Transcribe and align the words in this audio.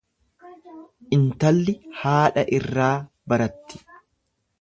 Intalli 1.17 1.75
haadha 1.99 2.45
irraa 2.61 2.89
baratti. 3.35 3.83